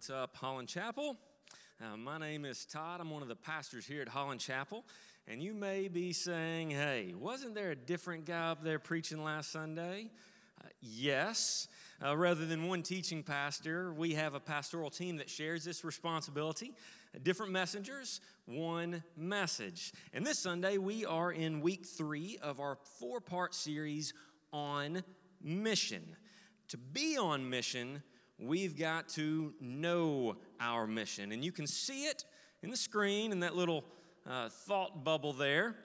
[0.00, 1.18] What's up, Holland Chapel?
[1.78, 3.02] Uh, my name is Todd.
[3.02, 4.86] I'm one of the pastors here at Holland Chapel.
[5.28, 9.52] And you may be saying, hey, wasn't there a different guy up there preaching last
[9.52, 10.10] Sunday?
[10.58, 11.68] Uh, yes.
[12.02, 16.72] Uh, rather than one teaching pastor, we have a pastoral team that shares this responsibility.
[17.22, 19.92] Different messengers, one message.
[20.14, 24.14] And this Sunday, we are in week three of our four part series
[24.50, 25.04] on
[25.42, 26.16] mission.
[26.68, 28.02] To be on mission,
[28.40, 31.32] we've got to know our mission.
[31.32, 32.24] And you can see it
[32.62, 33.84] in the screen in that little
[34.28, 35.76] uh, thought bubble there.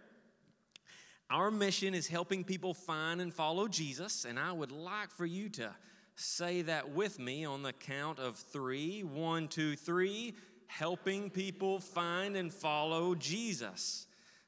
[1.30, 5.50] Our mission is helping people find and follow Jesus, and I would like for you
[5.50, 5.74] to
[6.16, 9.02] say that with me on the count of three.
[9.02, 10.36] One, two, three.
[10.68, 14.08] Helping people find and follow Jesus.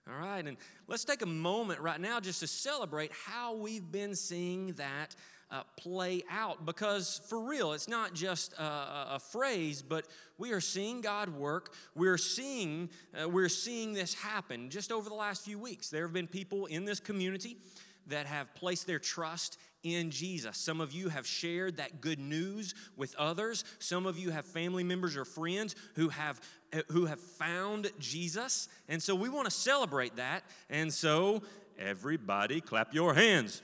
[0.09, 4.15] All right, and let's take a moment right now just to celebrate how we've been
[4.15, 5.15] seeing that
[5.49, 8.63] uh, play out because for real it's not just a,
[9.11, 10.05] a, phrase but
[10.37, 12.89] we are seeing god work we're seeing
[13.21, 16.65] uh, we're seeing this happen just over the last few weeks there have been people
[16.65, 17.57] in this community
[18.07, 20.57] that have placed their trust in Jesus.
[20.57, 23.63] Some of you have shared that good news with others.
[23.79, 26.41] Some of you have family members or friends who have
[26.73, 28.67] uh, who have found Jesus.
[28.89, 30.43] And so we want to celebrate that.
[30.69, 31.41] And so
[31.79, 33.61] everybody clap your hands.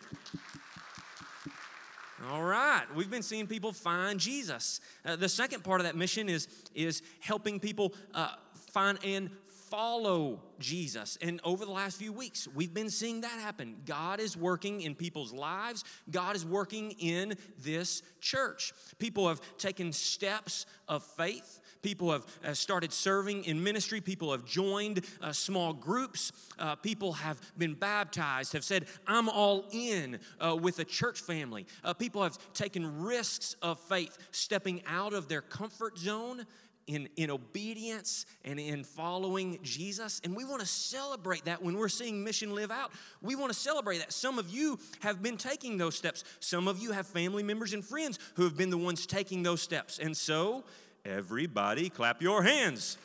[2.31, 4.79] All right, we've been seeing people find Jesus.
[5.03, 8.29] Uh, the second part of that mission is, is helping people uh,
[8.71, 9.29] find and
[9.69, 11.17] follow Jesus.
[11.21, 13.77] And over the last few weeks, we've been seeing that happen.
[13.85, 18.71] God is working in people's lives, God is working in this church.
[18.99, 21.59] People have taken steps of faith.
[21.83, 24.01] People have uh, started serving in ministry.
[24.01, 26.31] People have joined uh, small groups.
[26.57, 31.67] Uh, people have been baptized, have said, I'm all in uh, with a church family.
[31.83, 36.45] Uh, people have taken risks of faith, stepping out of their comfort zone
[36.87, 40.21] in, in obedience and in following Jesus.
[40.23, 42.91] And we want to celebrate that when we're seeing mission live out.
[43.21, 44.11] We want to celebrate that.
[44.11, 47.83] Some of you have been taking those steps, some of you have family members and
[47.83, 49.99] friends who have been the ones taking those steps.
[49.99, 50.63] And so
[51.05, 52.97] Everybody, clap your hands.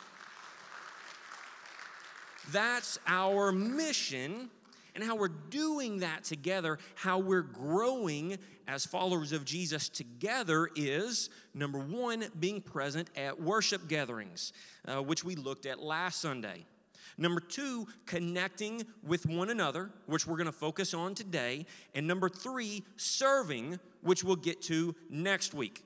[2.51, 4.49] That's our mission
[4.95, 8.37] and how we're doing that together, how we're growing
[8.67, 14.53] as followers of Jesus together is number one, being present at worship gatherings,
[14.87, 16.65] uh, which we looked at last Sunday.
[17.17, 21.65] Number two, connecting with one another, which we're going to focus on today.
[21.93, 25.83] And number three, serving, which we'll get to next week.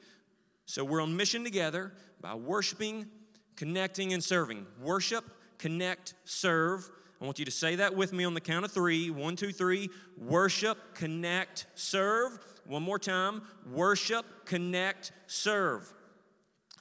[0.66, 1.92] So we're on mission together
[2.22, 3.08] by worshiping,
[3.56, 4.66] connecting, and serving.
[4.82, 5.26] Worship,
[5.58, 6.90] connect, serve.
[7.22, 9.10] I want you to say that with me on the count of three.
[9.10, 9.90] One, two, three.
[10.18, 12.38] Worship, connect, serve.
[12.66, 13.44] One more time.
[13.72, 15.92] Worship, connect, serve.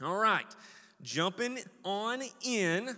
[0.03, 0.47] All right.
[1.03, 2.97] Jumping on in.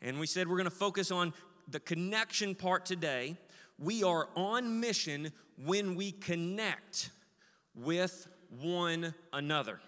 [0.00, 1.32] And we said we're going to focus on
[1.68, 3.36] the connection part today.
[3.78, 5.32] We are on mission
[5.64, 7.10] when we connect
[7.74, 8.28] with
[8.60, 9.80] one another.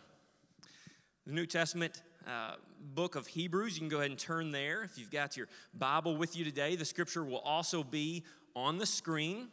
[1.26, 2.56] The New Testament uh,
[2.94, 4.82] book of Hebrews, you can go ahead and turn there.
[4.82, 8.24] If you've got your Bible with you today, the scripture will also be
[8.54, 9.48] on the screen.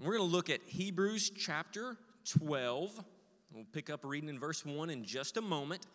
[0.00, 1.96] We're going to look at Hebrews chapter
[2.38, 3.04] 12.
[3.52, 5.88] We'll pick up reading in verse 1 in just a moment.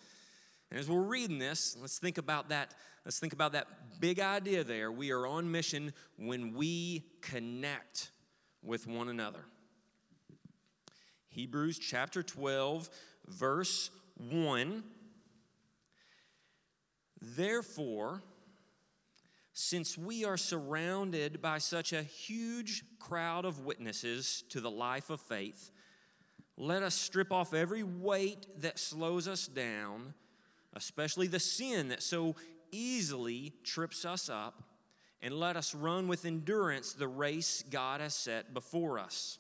[0.69, 2.73] And as we're reading this, let's think about that.
[3.05, 3.67] Let's think about that
[4.01, 4.91] big idea there.
[4.91, 8.11] We are on mission when we connect
[8.61, 9.45] with one another.
[11.33, 12.89] Hebrews chapter 12,
[13.27, 14.83] verse 1
[17.25, 18.21] Therefore,
[19.53, 25.21] since we are surrounded by such a huge crowd of witnesses to the life of
[25.21, 25.71] faith,
[26.57, 30.13] let us strip off every weight that slows us down,
[30.73, 32.35] especially the sin that so
[32.71, 34.63] easily trips us up,
[35.21, 39.39] and let us run with endurance the race God has set before us.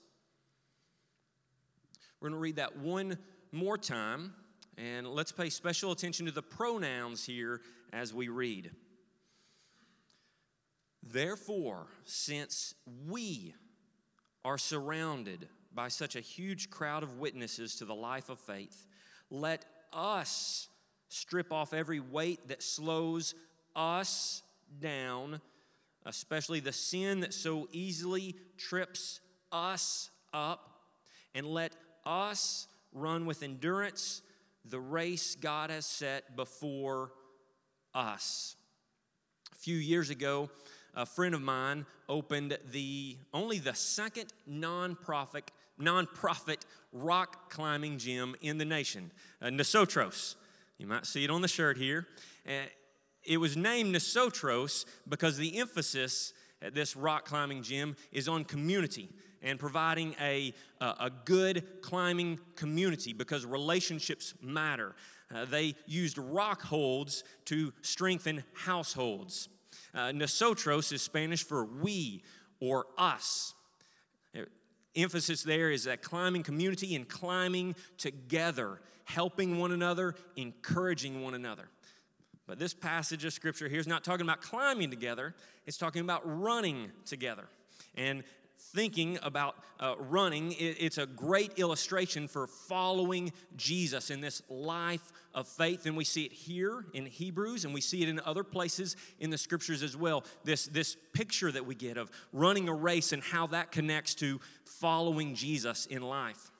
[2.21, 3.17] We're going to read that one
[3.53, 4.33] more time,
[4.77, 7.61] and let's pay special attention to the pronouns here
[7.93, 8.71] as we read.
[11.03, 12.73] Therefore, since
[13.07, 13.53] we
[14.43, 18.87] are surrounded by such a huge crowd of witnesses to the life of faith,
[19.29, 20.67] let us
[21.09, 23.35] strip off every weight that slows
[23.75, 24.41] us
[24.79, 25.39] down,
[26.05, 29.19] especially the sin that so easily trips
[29.51, 30.69] us up,
[31.35, 34.21] and let us run with endurance
[34.65, 37.11] the race God has set before
[37.93, 38.55] us.
[39.51, 40.49] A few years ago,
[40.93, 45.49] a friend of mine opened the only the second nonprofit
[45.81, 46.61] nonprofit
[46.91, 49.11] rock climbing gym in the nation,
[49.41, 50.35] uh, Nosotros.
[50.77, 52.07] You might see it on the shirt here.
[52.47, 52.67] Uh,
[53.23, 59.09] it was named Nosotros because the emphasis at this rock climbing gym is on community
[59.43, 64.95] and providing a, a, good climbing community because relationships matter.
[65.33, 69.49] Uh, they used rock holds to strengthen households.
[69.93, 72.23] Uh, nosotros is Spanish for we
[72.59, 73.53] or us.
[74.35, 74.41] Uh,
[74.95, 81.67] emphasis there is that climbing community and climbing together, helping one another, encouraging one another.
[82.45, 85.33] But this passage of scripture here is not talking about climbing together,
[85.65, 87.47] it's talking about running together.
[87.95, 88.23] And
[88.73, 95.11] thinking about uh, running, it, it's a great illustration for following Jesus in this life
[95.33, 95.85] of faith.
[95.85, 99.29] And we see it here in Hebrews, and we see it in other places in
[99.29, 100.23] the scriptures as well.
[100.43, 104.39] This, this picture that we get of running a race and how that connects to
[104.65, 106.51] following Jesus in life.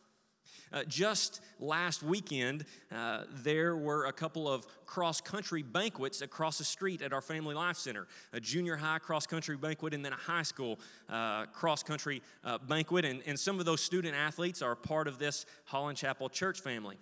[0.74, 6.64] Uh, just last weekend, uh, there were a couple of cross country banquets across the
[6.64, 10.18] street at our Family Life Center a junior high cross country banquet, and then a
[10.18, 10.80] high school
[11.10, 13.06] uh, cross country uh, banquet.
[13.06, 16.98] And, and some of those student athletes are part of this Holland Chapel church family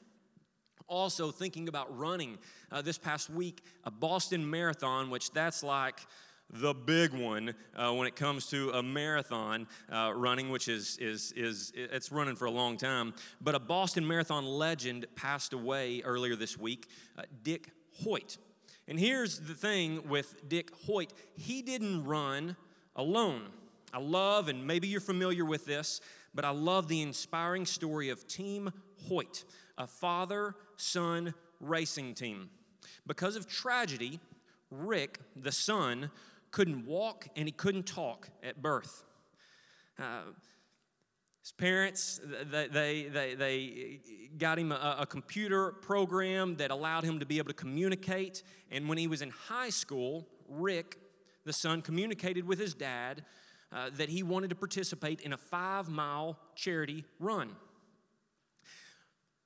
[0.88, 2.38] also thinking about running
[2.69, 6.01] uh, this past week a boston marathon which that's like
[6.53, 11.33] the big one uh, when it comes to a marathon uh, running, which is, is,
[11.36, 13.13] is it's running for a long time.
[13.39, 16.88] But a Boston Marathon legend passed away earlier this week,
[17.18, 17.69] uh, Dick
[18.03, 18.38] Hoyt.
[18.88, 22.57] And here's the thing with Dick Hoyt he didn't run
[22.95, 23.44] alone.
[23.94, 26.01] I love, and maybe you're familiar with this,
[26.33, 28.71] but I love the inspiring story of Team
[29.07, 29.44] Hoyt,
[29.77, 32.50] a father son racing team.
[33.06, 34.19] Because of tragedy,
[34.69, 36.09] Rick, the son,
[36.51, 39.03] couldn't walk and he couldn't talk at birth.
[39.98, 40.21] Uh,
[41.42, 42.21] his parents,
[42.51, 44.00] they, they, they, they
[44.38, 48.44] got him a, a, computer program that allowed him to be able to communicate.
[48.69, 50.98] And when he was in high school, Rick,
[51.44, 53.25] the son, communicated with his dad
[53.71, 57.56] uh, that he wanted to participate in a five mile charity run.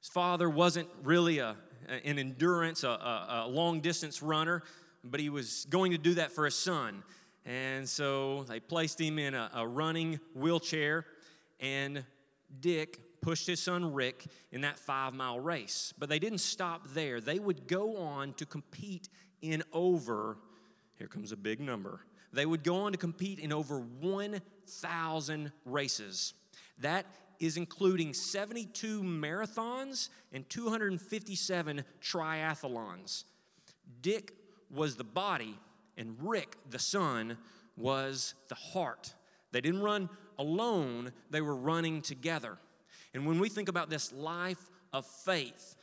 [0.02, 1.56] His father wasn't really a,
[1.88, 4.63] an endurance, a, a, a long distance runner
[5.06, 7.04] but he was going to do that for his son.
[7.46, 11.06] And so they placed him in a, a running wheelchair,
[11.60, 12.04] and
[12.60, 15.94] Dick pushed his son Rick in that five mile race.
[15.98, 17.22] But they didn't stop there.
[17.22, 19.10] They would go on to compete
[19.42, 20.38] in over,
[20.98, 22.02] here comes a big number,
[22.34, 26.34] they would go on to compete in over 1,000 races.
[26.80, 27.06] That
[27.40, 33.24] is including 72 marathons and 257 triathlons.
[34.02, 34.34] Dick
[34.73, 35.57] was the body,
[35.97, 37.38] and Rick, the son,
[37.77, 39.13] was the heart.
[39.51, 42.57] They didn't run alone, they were running together.
[43.13, 45.75] And when we think about this life of faith,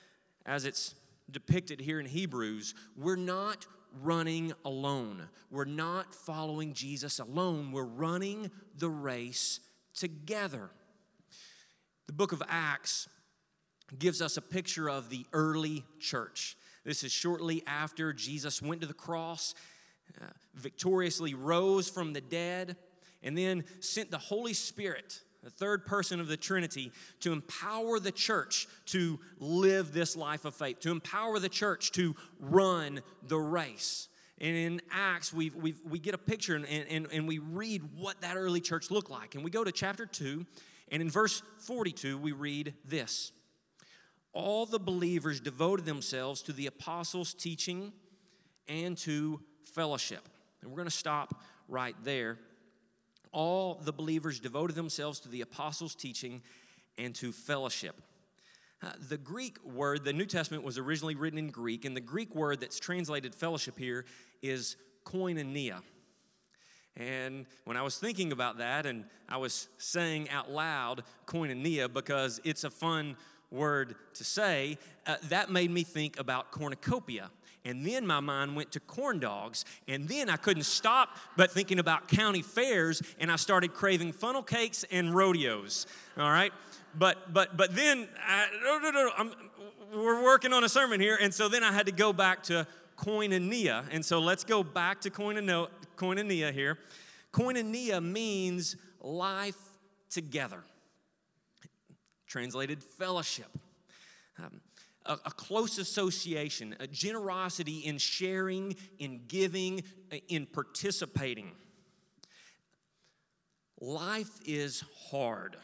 [0.45, 0.95] as it's
[1.31, 3.67] depicted here in Hebrews, we're not
[4.01, 5.29] running alone.
[5.51, 7.73] We're not following Jesus alone.
[7.73, 9.61] We're running the race
[9.95, 10.71] together.
[12.07, 13.09] The book of Acts
[13.99, 16.57] gives us a picture of the early church.
[16.85, 19.55] This is shortly after Jesus went to the cross,
[20.21, 22.77] uh, victoriously rose from the dead,
[23.23, 28.11] and then sent the Holy Spirit, the third person of the Trinity, to empower the
[28.11, 34.09] church to live this life of faith, to empower the church to run the race.
[34.41, 38.21] And in Acts, we we we get a picture and, and, and we read what
[38.23, 39.37] that early church looked like.
[39.37, 40.45] And we go to chapter 2,
[40.91, 43.31] and in verse 42, we read this
[44.33, 47.93] all the believers devoted themselves to the apostles' teaching
[48.69, 50.29] and to fellowship.
[50.61, 52.39] And we're going to stop right there.
[53.33, 56.43] All the believers devoted themselves to the apostles' teaching
[56.99, 58.01] and to fellowship.
[58.83, 62.35] Uh, the Greek word, the New Testament was originally written in Greek, and the Greek
[62.35, 64.05] word that's translated fellowship here
[64.43, 65.81] is koinonia.
[66.97, 72.41] And when I was thinking about that, and I was saying out loud koinonia because
[72.45, 73.17] it's a fun
[73.53, 77.31] word to say, uh, that made me think about cornucopia.
[77.65, 79.65] And then my mind went to corn dogs.
[79.87, 84.43] And then I couldn't stop but thinking about county fairs, and I started craving funnel
[84.43, 85.87] cakes and rodeos.
[86.17, 86.53] All right?
[86.99, 89.33] But but but then I, no, no, no, I'm,
[89.95, 92.67] we're working on a sermon here, and so then I had to go back to
[92.99, 93.85] koinonia.
[93.91, 96.79] And so let's go back to koinonia, koinonia here.
[97.33, 99.57] Koinonia means life
[100.11, 100.63] together
[102.33, 103.59] translated fellowship.
[104.39, 104.63] Um,
[105.05, 111.53] a, a, close association, a generosity in sharing, in giving, uh, in participating.
[113.83, 115.57] Life is hard.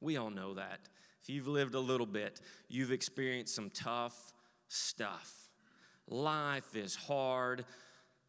[0.00, 0.78] We all know that.
[1.20, 4.32] If you've lived a little bit, you've experienced some tough
[4.68, 5.50] stuff.
[6.08, 7.66] Life is hard.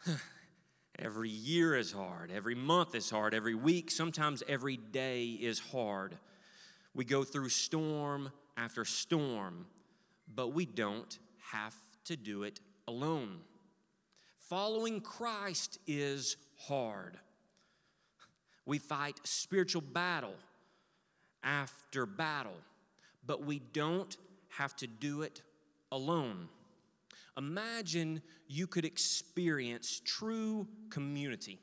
[0.99, 2.31] every year is hard.
[2.35, 3.33] Every month is hard.
[3.33, 6.17] Every week, sometimes every day is hard.
[6.93, 9.65] We go through storm after storm,
[10.33, 11.17] but we don't
[11.51, 13.39] have to do it alone.
[14.37, 17.17] Following Christ is hard.
[18.65, 20.35] We fight spiritual battle
[21.43, 22.57] after battle,
[23.25, 24.15] but we don't
[24.49, 25.41] have to do it
[25.91, 26.49] alone.
[27.37, 31.59] Imagine you could experience true community,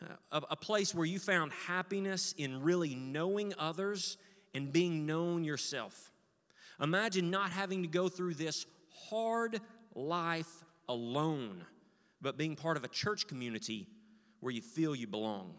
[0.00, 4.16] Uh, a, a place where you found happiness in really knowing others
[4.54, 6.12] and being known yourself.
[6.80, 8.66] Imagine not having to go through this
[9.10, 9.60] hard
[9.94, 11.64] life alone,
[12.20, 13.88] but being part of a church community
[14.40, 15.54] where you feel you belong.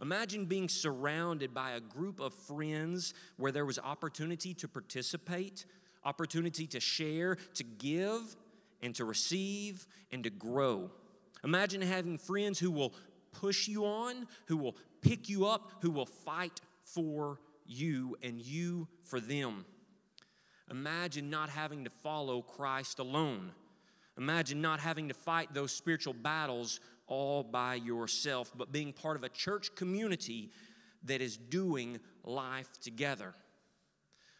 [0.00, 5.66] Imagine being surrounded by a group of friends where there was opportunity to participate,
[6.04, 8.36] opportunity to share, to give,
[8.82, 10.90] and to receive, and to grow.
[11.44, 12.94] Imagine having friends who will
[13.32, 18.88] push you on, who will pick you up, who will fight for you and you
[19.04, 19.64] for them.
[20.70, 23.52] Imagine not having to follow Christ alone.
[24.18, 29.24] Imagine not having to fight those spiritual battles all by yourself, but being part of
[29.24, 30.50] a church community
[31.04, 33.34] that is doing life together.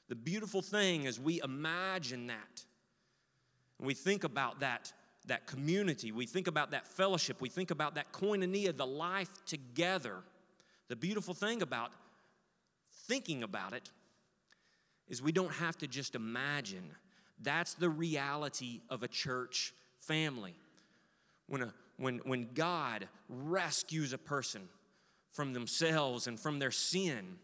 [0.09, 2.65] The beautiful thing is we imagine that.
[3.81, 4.93] We think about that,
[5.27, 6.13] that community.
[6.13, 7.41] We think about that fellowship.
[7.41, 10.17] We think about that koinonia, the life together.
[10.89, 11.93] The beautiful thing about
[13.07, 13.91] thinking about it
[15.09, 16.91] is we don't have to just imagine.
[17.41, 20.55] That's the reality of a church family.
[21.49, 24.63] When, a, when, when God rescues a person
[25.33, 27.37] from themselves and from their sin,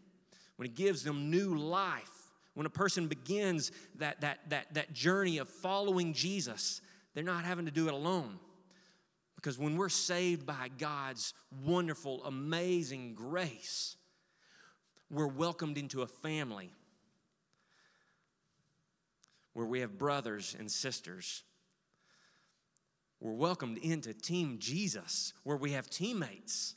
[0.55, 2.11] when He gives them new life,
[2.53, 6.81] when a person begins that, that, that, that journey of following Jesus,
[7.13, 8.39] they're not having to do it alone.
[9.35, 11.33] Because when we're saved by God's
[11.65, 13.95] wonderful, amazing grace,
[15.09, 16.71] we're welcomed into a family
[19.53, 21.43] where we have brothers and sisters.
[23.19, 26.75] We're welcomed into Team Jesus, where we have teammates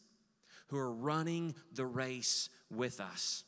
[0.68, 3.44] who are running the race with us.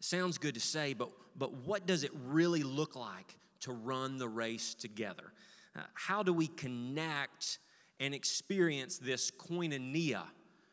[0.00, 4.28] sounds good to say, but, but what does it really look like to run the
[4.28, 5.32] race together?
[5.76, 7.58] Uh, how do we connect
[8.00, 10.22] and experience this koinonia?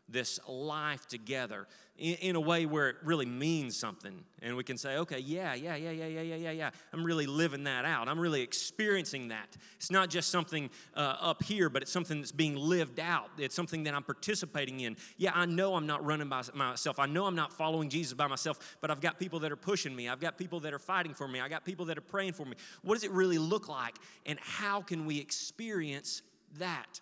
[0.10, 1.68] This life together
[1.98, 4.24] in, in, a way where it really means something.
[4.42, 6.70] And we can say, okay, yeah, yeah, yeah, yeah, yeah, yeah, yeah, yeah.
[6.92, 8.08] I'm really living that out.
[8.08, 9.56] I'm really experiencing that.
[9.78, 13.30] It's not just something uh, up here, but it's something that's being lived out.
[13.38, 14.98] It's something that I'm participating in.
[15.18, 17.00] Yeah, I know I'm not running by myself.
[17.00, 19.96] I know I'm not following Jesus by myself, but I've got people that are pushing
[19.96, 20.10] me.
[20.10, 21.40] I've got people that are fighting for me.
[21.40, 22.56] I got people that are praying for me.
[22.82, 23.96] What does it really look like?
[24.26, 26.24] And how can we experience
[26.58, 27.02] that?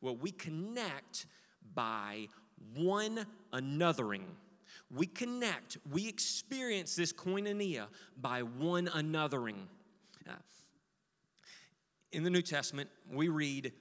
[0.00, 1.26] Well, we connect
[1.74, 2.28] by
[2.74, 4.24] one anothering.
[4.94, 7.86] We connect, we experience this koinonia
[8.20, 9.66] by one anothering.
[10.28, 10.32] Uh,
[12.12, 13.72] in the New Testament, we read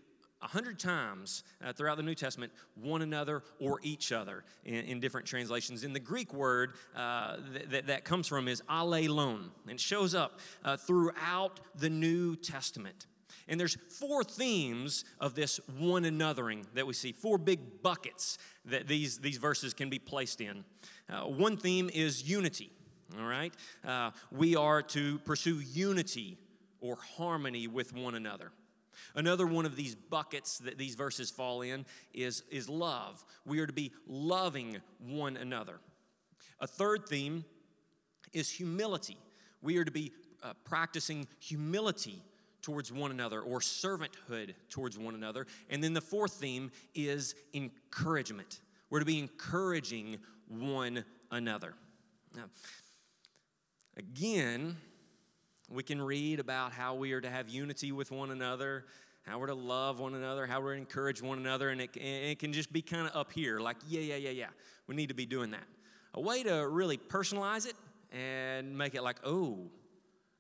[0.41, 5.00] a hundred times uh, throughout the New Testament, one another or each other in, in
[5.00, 5.83] different translations.
[5.83, 7.38] In the Greek word uh,
[7.69, 13.07] that, that comes from is allelon, and shows up uh, throughout the New Testament.
[13.51, 18.88] And there's four themes of this one anothering that we see, four big buckets that
[18.88, 20.63] these, these verses can be placed in.
[21.10, 22.72] Uh, one theme is unity,
[23.20, 23.53] all right?
[23.86, 26.38] Uh, we are to pursue unity
[26.79, 28.53] or harmony with one another.
[29.15, 33.25] Another one of these buckets that these verses fall in is, is love.
[33.46, 35.81] We are to be loving one another.
[36.62, 37.43] A third theme
[38.31, 39.17] is humility.
[39.62, 42.24] We are to be uh, practicing humility
[42.62, 45.48] towards one another or servanthood towards one another.
[45.70, 48.62] And then the fourth theme is encouragement.
[48.89, 51.74] We're to be encouraging one another.
[52.36, 52.44] Now,
[53.98, 54.77] again,
[55.70, 58.86] we can read about how we are to have unity with one another,
[59.24, 62.25] how we're to love one another, how we're to encourage one another, and it, and
[62.25, 64.50] it can just be kind of up here like, yeah, yeah, yeah, yeah.
[64.88, 65.63] We need to be doing that.
[66.13, 67.75] A way to really personalize it
[68.12, 69.70] and make it like, oh,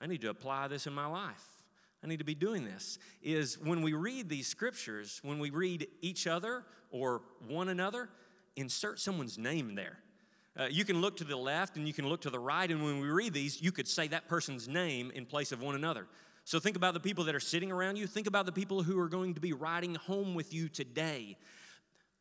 [0.01, 1.60] I need to apply this in my life.
[2.03, 5.87] I need to be doing this is when we read these scriptures, when we read
[6.01, 8.09] each other or one another,
[8.55, 9.99] insert someone's name there.
[10.59, 12.83] Uh, you can look to the left and you can look to the right, and
[12.83, 16.07] when we read these, you could say that person's name in place of one another.
[16.43, 18.07] So think about the people that are sitting around you.
[18.07, 21.37] Think about the people who are going to be riding home with you today.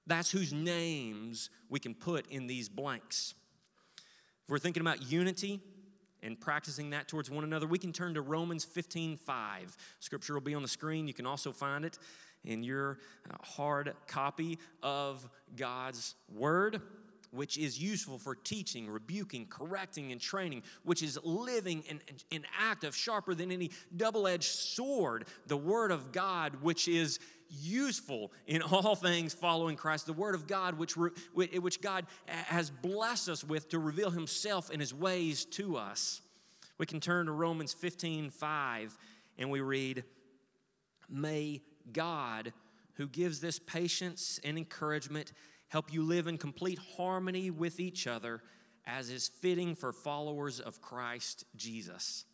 [0.06, 3.34] That's whose names we can put in these blanks.
[4.44, 5.60] If we're thinking about unity
[6.22, 9.76] and practicing that towards one another, we can turn to Romans 15 5.
[10.00, 11.06] Scripture will be on the screen.
[11.06, 11.98] You can also find it
[12.44, 12.98] in your
[13.30, 16.80] uh, hard copy of God's Word
[17.32, 22.00] which is useful for teaching, rebuking, correcting, and training, which is living and,
[22.32, 27.18] and active, sharper than any double edged sword, the Word of God, which is
[27.50, 30.96] useful in all things following Christ, the Word of God, which,
[31.34, 36.22] which God has blessed us with to reveal Himself and His ways to us.
[36.78, 38.98] We can turn to Romans 15 5
[39.38, 40.04] and we read,
[41.08, 42.52] May God,
[42.94, 45.32] who gives this patience and encouragement,
[45.68, 48.42] help you live in complete harmony with each other
[48.86, 52.24] as is fitting for followers of Christ Jesus.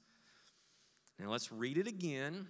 [1.18, 2.46] Now let's read it again.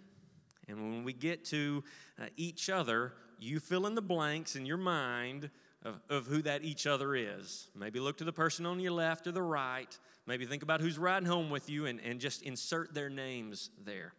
[0.69, 1.85] And when we get to
[2.21, 5.51] uh, each other, you fill in the blanks in your mind
[5.85, 7.69] of, of who that each other is.
[7.75, 9.97] Maybe look to the person on your left or the right.
[10.27, 14.13] Maybe think about who's riding home with you and, and just insert their names there.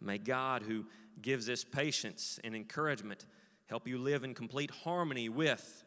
[0.00, 0.86] May God, who
[1.20, 3.26] gives us patience and encouragement,
[3.66, 5.84] help you live in complete harmony with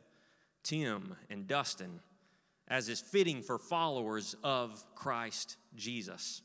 [0.63, 2.01] Tim and Dustin,
[2.67, 6.41] as is fitting for followers of Christ Jesus.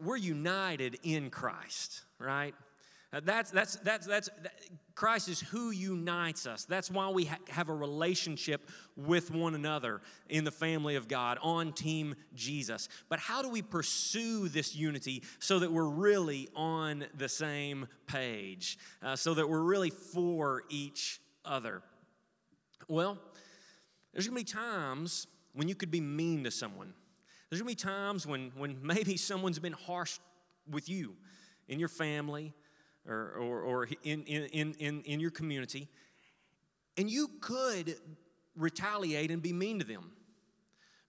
[0.00, 2.54] We're united in Christ, right?
[3.10, 4.28] Uh, that's, that's, that's, that's,
[4.94, 6.64] Christ is who unites us.
[6.64, 11.38] That's why we ha- have a relationship with one another in the family of God
[11.40, 12.88] on Team Jesus.
[13.08, 18.78] But how do we pursue this unity so that we're really on the same page,
[19.02, 21.82] uh, so that we're really for each other?
[22.88, 23.16] Well,
[24.12, 26.92] there's gonna be times when you could be mean to someone.
[27.48, 30.18] There's gonna be times when, when maybe someone's been harsh
[30.70, 31.16] with you
[31.68, 32.54] in your family
[33.06, 35.88] or, or, or in, in, in, in your community,
[36.96, 37.96] and you could
[38.56, 40.10] retaliate and be mean to them.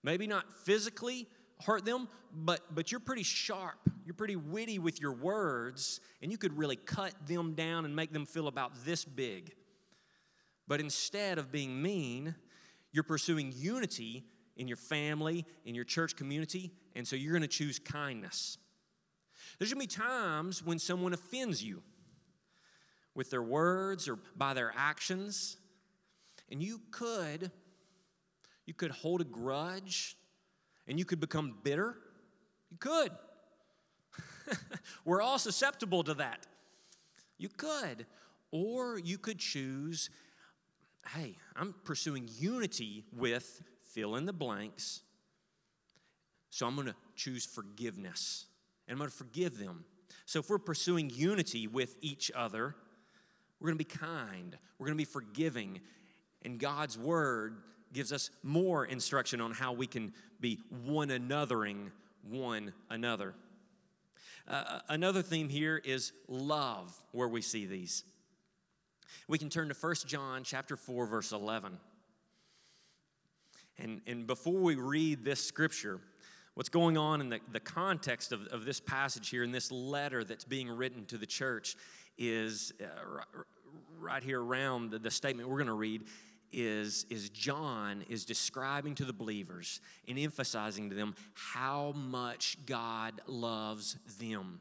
[0.02, 1.26] Maybe not physically
[1.64, 3.78] hurt them, but, but you're pretty sharp.
[4.06, 8.12] You're pretty witty with your words, and you could really cut them down and make
[8.12, 9.52] them feel about this big.
[10.66, 12.34] But instead of being mean,
[12.92, 14.24] you're pursuing unity
[14.60, 18.58] in your family, in your church community, and so you're going to choose kindness.
[19.58, 21.82] There's going to be times when someone offends you
[23.14, 25.56] with their words or by their actions.
[26.50, 27.50] And you could
[28.66, 30.16] you could hold a grudge
[30.86, 31.96] and you could become bitter.
[32.70, 33.12] You could.
[35.06, 36.46] We're all susceptible to that.
[37.38, 38.04] You could.
[38.52, 40.10] Or you could choose
[41.14, 43.62] hey, I'm pursuing unity with
[43.94, 45.00] fill in the blanks.
[46.50, 48.46] So I'm going to choose forgiveness.
[48.86, 49.84] And I'm going to forgive them.
[50.26, 52.74] So if we're pursuing unity with each other,
[53.60, 55.80] we're going to be kind, we're going to be forgiving,
[56.42, 57.58] and God's word
[57.92, 61.90] gives us more instruction on how we can be one anothering
[62.22, 63.34] one another.
[64.48, 68.04] Uh, another theme here is love, where we see these.
[69.28, 71.78] We can turn to 1 John chapter 4, verse 11.
[73.80, 76.00] And, and before we read this scripture,
[76.54, 80.22] what's going on in the, the context of, of this passage here, in this letter
[80.24, 81.76] that's being written to the church,
[82.18, 82.86] is uh,
[83.98, 86.04] right here around the, the statement we're going to read
[86.52, 93.20] is, is John is describing to the believers and emphasizing to them how much God
[93.26, 94.60] loves them.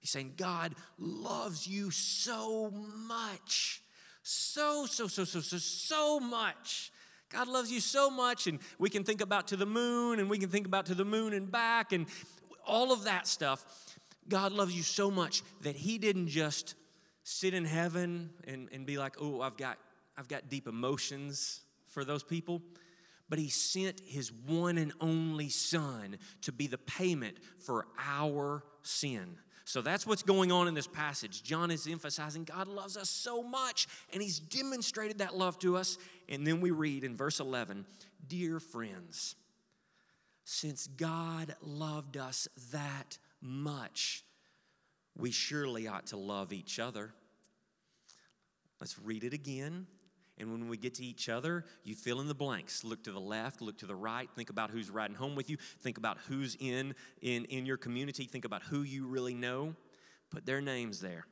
[0.00, 3.82] He's saying, God loves you so much.
[4.22, 6.90] So, so, so, so, so, so much.
[7.30, 8.46] God loves you so much.
[8.46, 11.04] And we can think about to the moon and we can think about to the
[11.04, 12.06] moon and back and
[12.66, 13.64] all of that stuff.
[14.28, 16.74] God loves you so much that He didn't just
[17.22, 19.78] sit in heaven and, and be like, oh, I've got,
[20.16, 22.62] I've got deep emotions for those people.
[23.28, 29.38] But he sent his one and only son to be the payment for our sin.
[29.66, 31.42] So that's what's going on in this passage.
[31.42, 35.98] John is emphasizing God loves us so much, and he's demonstrated that love to us.
[36.28, 37.84] And then we read in verse 11
[38.28, 39.34] Dear friends,
[40.44, 44.22] since God loved us that much,
[45.18, 47.12] we surely ought to love each other.
[48.80, 49.88] Let's read it again.
[50.38, 52.84] And when we get to each other, you fill in the blanks.
[52.84, 54.28] Look to the left, look to the right.
[54.36, 55.56] Think about who's riding home with you.
[55.80, 58.24] Think about who's in, in, in your community.
[58.24, 59.74] Think about who you really know.
[60.30, 61.26] Put their names there.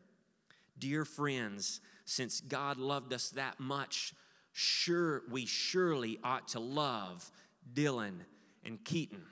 [0.79, 4.15] Dear friends, since God loved us that much,
[4.53, 7.31] sure we surely ought to love
[7.75, 8.21] Dylan
[8.65, 9.23] and Keaton.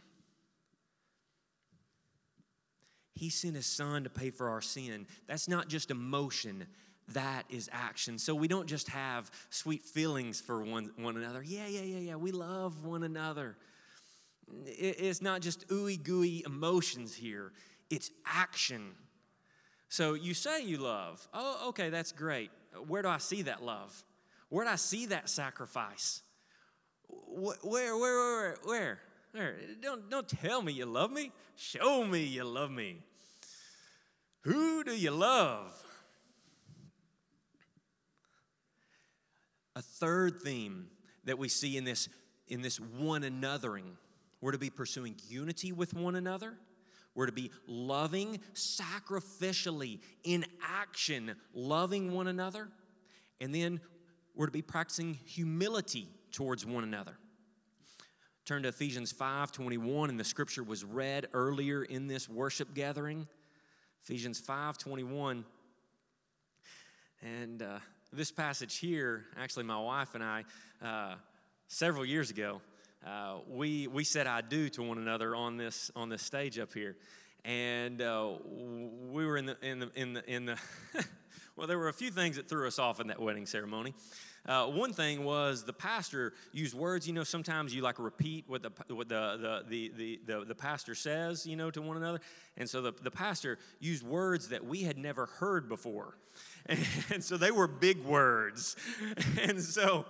[3.15, 5.07] He sent his son to pay for our sin.
[5.27, 6.67] That's not just emotion,
[7.09, 8.19] that is action.
[8.19, 11.43] So we don't just have sweet feelings for one, one another.
[11.43, 12.17] Yeah, yeah, yeah, yeah.
[12.17, 13.57] We love one another.
[14.67, 17.53] It's not just ooey gooey emotions here,
[17.91, 18.93] it's action.
[19.89, 21.27] So you say you love.
[21.35, 22.51] Oh, okay, that's great.
[22.87, 24.05] Where do I see that love?
[24.49, 26.23] Where do I see that sacrifice?
[27.09, 28.99] Where, where, where, where,
[29.33, 29.59] where?
[29.81, 31.33] Don't, don't tell me you love me.
[31.57, 32.99] Show me you love me.
[34.43, 35.73] Who do you love?
[39.75, 40.89] A third theme
[41.25, 42.09] that we see in this,
[42.49, 43.97] in this one anothering
[44.43, 46.55] we're to be pursuing unity with one another.
[47.15, 52.69] We're to be loving sacrificially in action, loving one another.
[53.41, 53.81] And then
[54.35, 57.17] we're to be practicing humility towards one another.
[58.45, 63.29] Turn to Ephesians 5:21 and the scripture was read earlier in this worship gathering.
[64.03, 65.45] Ephesians 5:21
[67.21, 67.79] and uh,
[68.13, 70.45] this passage here, actually, my wife and I,
[70.85, 71.15] uh,
[71.69, 72.61] several years ago,
[73.07, 76.73] uh, we we said I do to one another on this on this stage up
[76.73, 76.97] here,
[77.45, 78.33] and uh,
[79.11, 80.59] we were in the in the in the in the.
[81.57, 83.95] well, there were a few things that threw us off in that wedding ceremony.
[84.45, 87.07] Uh, one thing was the pastor used words.
[87.07, 90.95] You know, sometimes you like repeat what the what the the the the, the pastor
[90.95, 91.47] says.
[91.47, 92.21] You know, to one another,
[92.57, 96.19] and so the the pastor used words that we had never heard before.
[97.13, 98.77] And so they were big words.
[99.43, 100.07] And so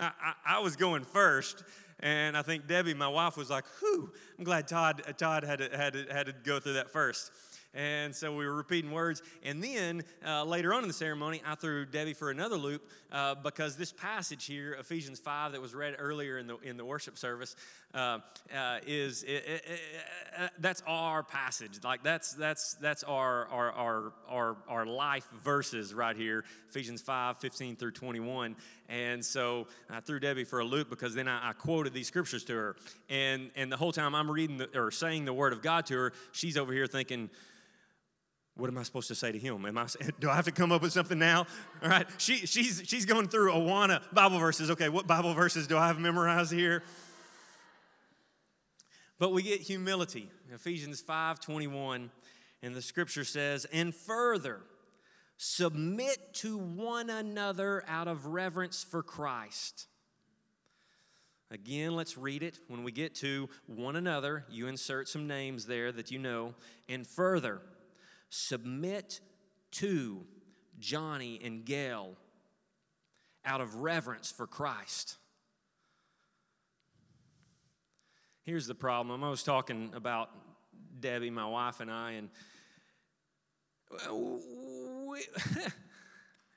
[0.00, 1.62] I, I, was going first.
[2.00, 5.76] And I think Debbie, my wife, was like, whew, I'm glad Todd, Todd had, to,
[5.76, 7.30] had, to, had to go through that first.
[7.74, 9.22] And so we were repeating words.
[9.42, 13.34] And then uh, later on in the ceremony, I threw Debbie for another loop uh,
[13.34, 17.18] because this passage here, Ephesians 5, that was read earlier in the, in the worship
[17.18, 17.56] service,
[17.92, 18.18] uh,
[18.56, 19.80] uh is it, it, it,
[20.38, 21.78] uh, that's our passage.
[21.82, 24.12] Like that's that's that's our our our our, our
[25.14, 28.56] life verses right here, Ephesians 5, 15 through 21.
[28.88, 32.42] And so I threw Debbie for a loop because then I, I quoted these scriptures
[32.44, 32.76] to her.
[33.08, 35.94] And and the whole time I'm reading the, or saying the word of God to
[35.94, 37.30] her, she's over here thinking,
[38.56, 39.64] what am I supposed to say to him?
[39.64, 39.86] Am I,
[40.20, 41.46] do I have to come up with something now?
[41.80, 44.68] All right, she, she's, she's going through Awana Bible verses.
[44.72, 46.82] Okay, what Bible verses do I have memorized here?
[49.20, 50.28] But we get humility.
[50.52, 52.10] Ephesians 5 21,
[52.64, 54.60] and the scripture says, And further,
[55.36, 59.86] submit to one another out of reverence for Christ.
[61.50, 62.58] Again, let's read it.
[62.68, 66.54] When we get to one another, you insert some names there that you know.
[66.88, 67.60] And further,
[68.28, 69.20] submit
[69.72, 70.24] to
[70.78, 72.16] Johnny and Gail
[73.44, 75.16] out of reverence for Christ.
[78.42, 79.22] Here's the problem.
[79.22, 80.30] I was talking about
[80.98, 82.28] Debbie, my wife, and I, and
[85.14, 85.20] we,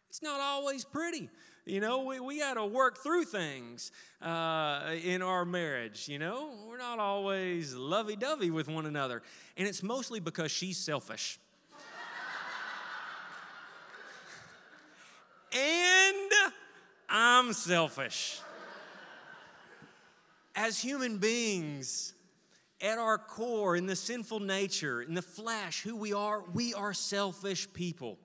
[0.10, 1.30] it's not always pretty.
[1.66, 3.92] You know, we, we got to work through things
[4.22, 6.08] uh, in our marriage.
[6.08, 9.22] You know, we're not always lovey dovey with one another.
[9.58, 11.38] And it's mostly because she's selfish.
[15.54, 16.32] and
[17.10, 18.40] I'm selfish.
[20.56, 22.16] As human beings,
[22.82, 26.94] at our core, in the sinful nature, in the flesh, who we are, we are
[26.94, 28.18] selfish people.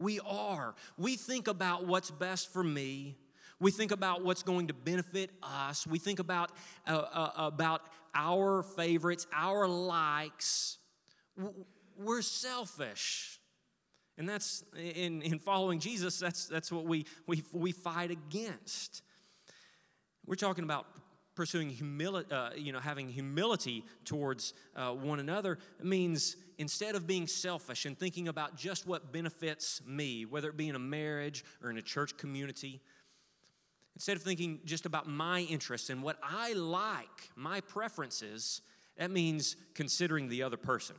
[0.00, 0.74] We are.
[0.96, 3.16] We think about what's best for me.
[3.60, 5.86] We think about what's going to benefit us.
[5.86, 6.50] We think about,
[6.88, 7.82] uh, uh, about
[8.14, 10.78] our favorites, our likes.
[11.98, 13.38] We're selfish.
[14.16, 19.02] And that's in, in following Jesus, that's, that's what we, we, we fight against.
[20.24, 20.86] We're talking about
[21.34, 27.06] pursuing humility, uh, you know, having humility towards uh, one another it means instead of
[27.06, 31.42] being selfish and thinking about just what benefits me, whether it be in a marriage
[31.64, 32.82] or in a church community,
[33.96, 38.60] instead of thinking just about my interests and what I like, my preferences,
[38.98, 40.96] that means considering the other person.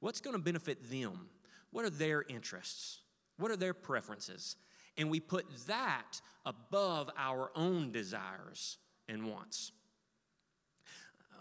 [0.00, 1.28] What's going to benefit them?
[1.72, 3.00] What are their interests?
[3.36, 4.56] What are their preferences?
[4.96, 8.78] And we put that above our own desires
[9.10, 9.72] and wants.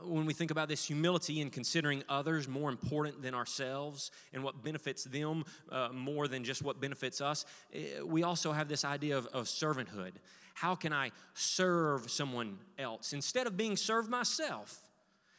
[0.03, 4.63] When we think about this humility and considering others more important than ourselves and what
[4.63, 9.17] benefits them uh, more than just what benefits us, eh, we also have this idea
[9.17, 10.13] of, of servanthood.
[10.53, 14.81] How can I serve someone else instead of being served myself?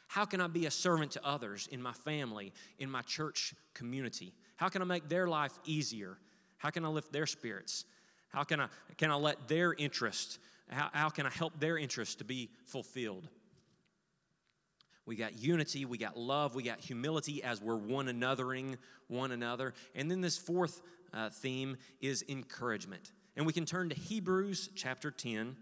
[0.09, 4.33] How can I be a servant to others in my family, in my church community?
[4.57, 6.19] How can I make their life easier?
[6.59, 7.85] How can I lift their spirits?
[8.31, 12.19] How can I, can I let their interest, how, how can I help their interest
[12.19, 13.29] to be fulfilled?
[15.11, 18.77] We got unity, we got love, we got humility as we're one anothering
[19.09, 19.75] one another.
[19.97, 23.11] And then this fourth uh, theme is encouragement.
[23.37, 25.57] And we can turn to Hebrews chapter 10.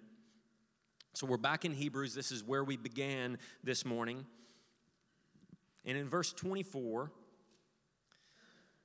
[1.14, 2.14] So we're back in Hebrews.
[2.14, 4.26] This is where we began this morning.
[5.87, 7.11] And in verse 24,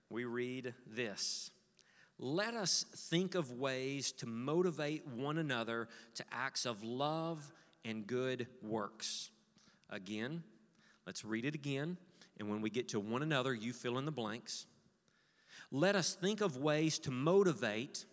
[0.10, 1.52] we read this
[2.17, 7.52] Let us think of ways to motivate one another to acts of love
[7.84, 9.30] and good works.
[9.89, 10.41] Again,
[11.06, 11.98] let's read it again.
[12.39, 14.66] And when we get to one another, you fill in the blanks.
[15.72, 18.06] Let us think of ways to motivate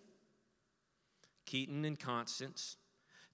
[1.46, 2.76] Keaton and Constance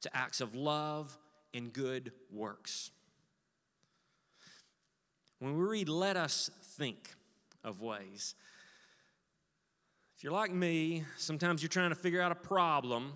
[0.01, 1.17] to acts of love
[1.55, 2.91] and good works.
[5.39, 7.15] When we read, let us think
[7.63, 8.35] of ways.
[10.17, 13.13] If you're like me, sometimes you're trying to figure out a problem.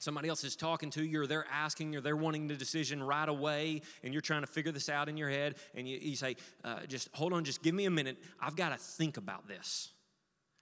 [0.00, 3.28] Somebody else is talking to you, or they're asking, or they're wanting the decision right
[3.28, 6.36] away, and you're trying to figure this out in your head, and you, you say,
[6.64, 8.16] uh, just hold on, just give me a minute.
[8.40, 9.90] I've got to think about this.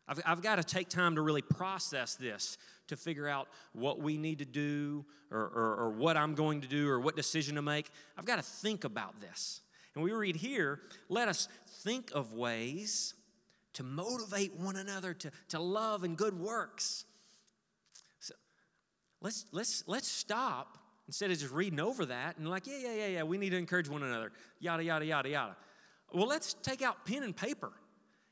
[0.08, 4.16] I've, I've got to take time to really process this to figure out what we
[4.16, 7.62] need to do, or, or, or what I'm going to do, or what decision to
[7.62, 7.90] make.
[8.18, 9.60] I've got to think about this.
[9.94, 11.46] And we read here, let us
[11.84, 13.14] think of ways
[13.74, 17.04] to motivate one another to, to love and good works.
[19.20, 23.06] Let's, let's, let's stop instead of just reading over that and like, yeah, yeah, yeah,
[23.06, 25.56] yeah, we need to encourage one another, yada, yada, yada, yada.
[26.12, 27.72] Well, let's take out pen and paper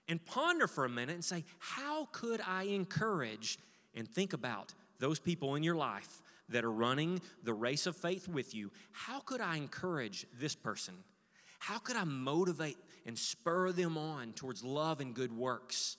[0.08, 3.58] and ponder for a minute and say, how could I encourage
[3.94, 8.28] and think about those people in your life that are running the race of faith
[8.28, 8.70] with you?
[8.92, 10.94] How could I encourage this person?
[11.58, 15.96] How could I motivate and spur them on towards love and good works.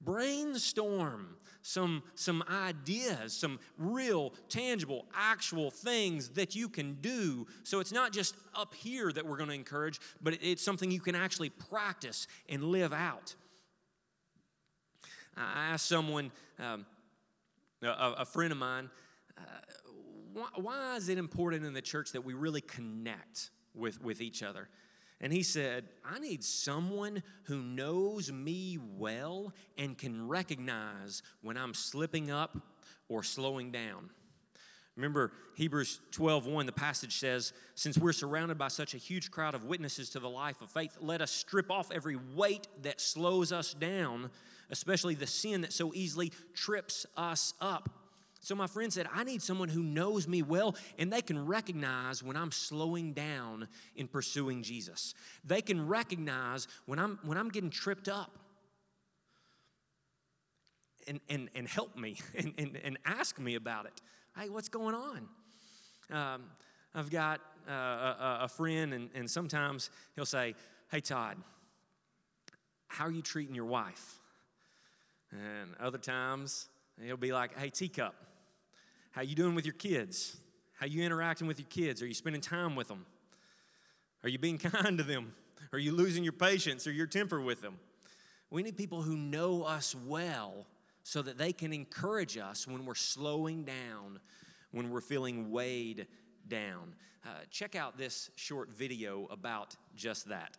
[0.00, 7.46] Brainstorm some, some ideas, some real, tangible, actual things that you can do.
[7.62, 11.00] So it's not just up here that we're going to encourage, but it's something you
[11.00, 13.34] can actually practice and live out.
[15.36, 16.86] I asked someone, um,
[17.82, 18.90] a, a, friend of mine,
[19.36, 19.42] uh,
[20.32, 24.42] why, why is it important in the church that we really connect with, with each
[24.42, 24.68] other?
[25.20, 31.74] And he said, I need someone who knows me well and can recognize when I'm
[31.74, 32.56] slipping up
[33.08, 34.10] or slowing down.
[34.98, 39.64] Remember Hebrews 1, the passage says, Since we're surrounded by such a huge crowd of
[39.64, 43.74] witnesses to the life of faith, let us strip off every weight that slows us
[43.74, 44.28] down,
[44.70, 47.88] especially the sin that so easily trips us up.
[48.48, 52.22] So my friend said, I need someone who knows me well and they can recognize
[52.22, 55.12] when I'm slowing down in pursuing Jesus.
[55.44, 58.38] They can recognize when I'm when I'm getting tripped up.
[61.06, 64.00] And, and, and help me and, and, and ask me about it.
[64.34, 65.28] Hey, what's going on?
[66.10, 66.44] Um,
[66.94, 70.54] I've got uh, a, a friend, and, and sometimes he'll say,
[70.90, 71.36] Hey, Todd,
[72.86, 74.20] how are you treating your wife?
[75.32, 76.68] And other times,
[77.02, 78.14] he'll be like, Hey, teacup,
[79.10, 80.36] how you doing with your kids?
[80.78, 82.02] How you interacting with your kids?
[82.02, 83.04] Are you spending time with them?
[84.22, 85.34] Are you being kind to them?
[85.72, 87.78] Are you losing your patience or your temper with them?
[88.50, 90.66] We need people who know us well
[91.02, 94.20] so that they can encourage us when we're slowing down,
[94.70, 96.06] when we're feeling weighed
[96.48, 96.94] down.
[97.24, 100.56] Uh, check out this short video about just that.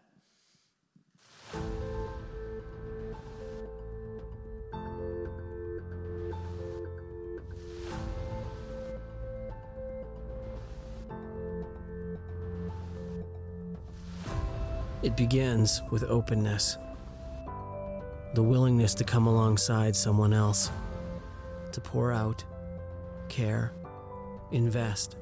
[15.09, 16.77] It begins with openness
[18.35, 20.69] the willingness to come alongside someone else,
[21.71, 22.43] to pour out,
[23.27, 23.73] care,
[24.51, 25.17] invest.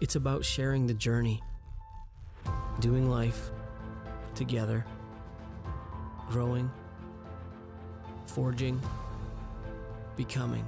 [0.00, 1.42] It's about sharing the journey,
[2.78, 3.50] doing life
[4.36, 4.86] together,
[6.30, 6.70] growing,
[8.26, 8.80] forging,
[10.14, 10.64] becoming.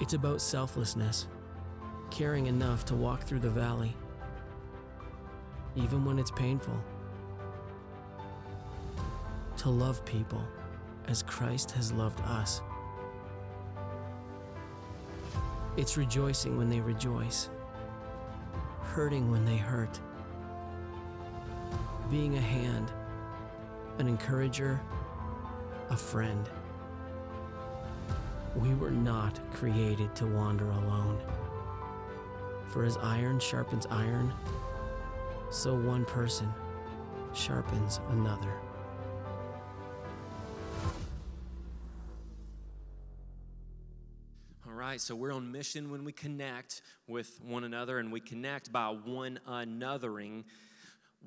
[0.00, 1.28] It's about selflessness,
[2.10, 3.94] caring enough to walk through the valley
[5.76, 6.78] even when it's painful.
[9.58, 10.42] To love people
[11.08, 12.60] as Christ has loved us.
[15.76, 17.48] It's rejoicing when they rejoice,
[18.82, 19.98] hurting when they hurt,
[22.10, 22.92] being a hand,
[23.98, 24.80] an encourager,
[25.90, 26.48] a friend.
[28.54, 31.18] We were not created to wander alone.
[32.68, 34.32] For as iron sharpens iron,
[35.54, 36.52] so one person
[37.32, 38.52] sharpens another.
[44.66, 48.72] All right, so we're on mission when we connect with one another and we connect
[48.72, 50.42] by one anothering.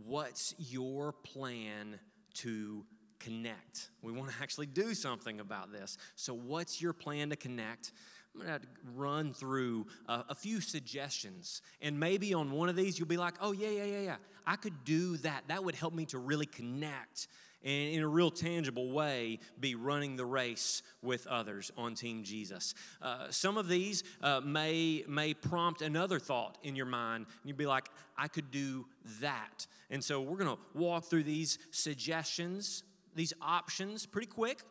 [0.06, 1.98] What's your plan
[2.36, 2.84] to
[3.20, 3.90] connect.
[4.02, 5.98] We want to actually do something about this.
[6.16, 7.92] So, what's your plan to connect?
[8.40, 11.62] I'm going to run through a, a, few suggestions.
[11.82, 14.16] And maybe on one of these, you'll be like, oh, yeah, yeah, yeah, yeah.
[14.46, 15.44] I could do that.
[15.48, 17.28] That would help me to really connect
[17.64, 22.74] and in a real tangible way be running the race with others on Team Jesus.
[23.02, 27.26] Uh, some of these uh, may, may prompt another thought in your mind.
[27.26, 28.86] And you'd be like, I could do
[29.22, 29.68] that.
[29.90, 32.84] And so we're going to walk through these suggestions,
[33.16, 34.62] these options pretty quick.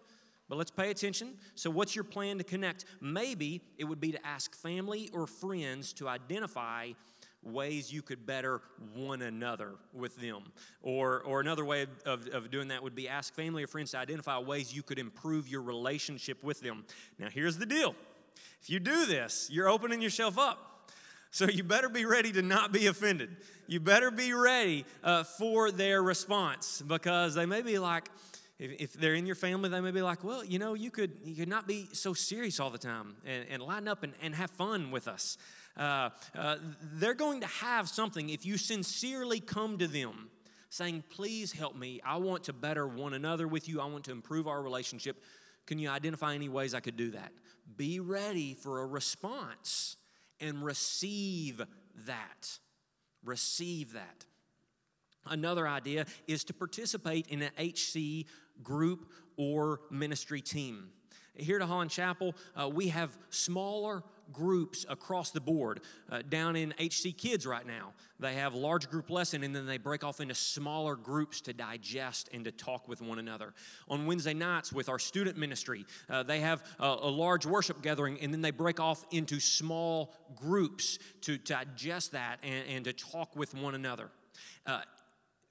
[0.48, 1.34] But let's pay attention.
[1.54, 2.84] So, what's your plan to connect?
[3.00, 6.92] Maybe it would be to ask family or friends to identify
[7.42, 8.60] ways you could better
[8.94, 10.42] one another with them.
[10.82, 13.98] Or, or another way of, of doing that would be ask family or friends to
[13.98, 16.84] identify ways you could improve your relationship with them.
[17.18, 17.94] Now, here's the deal
[18.60, 20.90] if you do this, you're opening yourself up.
[21.30, 23.36] So you better be ready to not be offended.
[23.66, 28.08] You better be ready uh, for their response because they may be like,
[28.58, 31.12] if, if, they're in your family, they may be like, well, you know, you could,
[31.22, 34.34] you could not be so serious all the time and, and line up and, and
[34.34, 35.36] have fun with us.
[35.76, 36.56] Uh, uh,
[36.94, 40.30] they're going to have something if you sincerely come to them
[40.70, 42.00] saying, please help me.
[42.04, 43.80] I want to better one another with you.
[43.80, 45.22] I want to improve our relationship.
[45.66, 47.32] Can you identify any ways I could do that?
[47.76, 49.96] Be ready for a response
[50.40, 51.62] and receive
[52.06, 52.58] that.
[53.24, 54.24] Receive that.
[55.28, 58.26] Another idea is to participate in an HC
[58.62, 60.90] group or ministry team.
[61.34, 65.80] Here at Holland Chapel, uh, we have smaller groups across the board.
[66.10, 69.78] Uh, down in HC Kids right now, they have large group lesson and then they
[69.78, 73.52] break off into smaller groups to digest and to talk with one another.
[73.88, 78.18] On Wednesday nights with our student ministry, uh, they have a, a, large worship gathering
[78.20, 83.36] and then they break off into small groups to digest that and, and to talk
[83.36, 84.10] with one another.
[84.66, 84.80] Uh,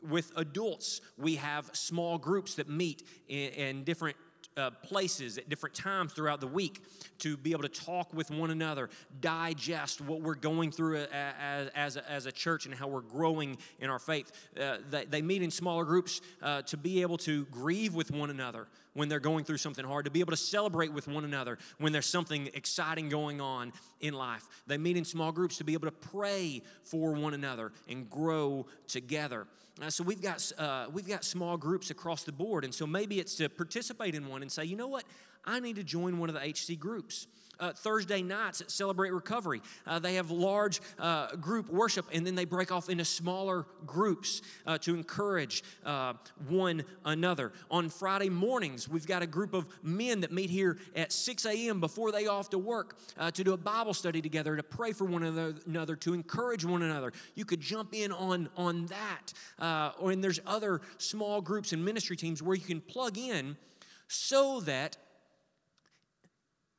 [0.09, 4.17] with adults, we have small groups that meet in, in different
[4.57, 6.81] uh, places at different times throughout the week
[7.19, 8.89] to be able to talk with one another,
[9.19, 13.57] digest what we're going through as, as, a, as a church and how we're growing
[13.79, 14.31] in our faith.
[14.59, 18.29] Uh, they, they, meet in smaller groups uh, to be able to grieve with one
[18.29, 21.57] another when they're going through something hard, to be able to celebrate with one another
[21.79, 24.47] when there's something exciting going on in life.
[24.67, 28.67] They meet in small groups to be able to pray for one another and grow
[28.87, 29.47] together.
[29.81, 33.19] Uh, so we've got uh, we've got small groups across the board, and so maybe
[33.19, 35.03] it's to participate in one and say, you know what,
[35.43, 37.27] I need to join one of the HC groups.
[37.59, 42.35] Uh, Thursday nights at Celebrate Recovery, uh, they have large uh, group worship and then
[42.35, 46.13] they break off into smaller groups uh, to encourage uh,
[46.47, 47.51] one another.
[47.71, 51.79] On Friday mornings, we've got a group of men that meet here at 6 a.m.
[51.79, 55.05] before they off to work uh, to do a Bible study together, to pray for
[55.05, 57.11] one another, to encourage one another.
[57.35, 59.93] You could jump in on, on that.
[59.99, 63.57] or and there's other small groups and ministry teams where you can plug in
[64.07, 64.97] so that